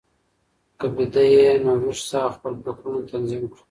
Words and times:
که 0.79 0.87
بیده 0.95 1.23
یې، 1.33 1.47
نو 1.63 1.71
ویښ 1.83 1.99
شه 2.09 2.19
او 2.25 2.31
خپل 2.35 2.53
فکرونه 2.63 2.99
تنظیم 3.09 3.41
کړه. 3.53 3.59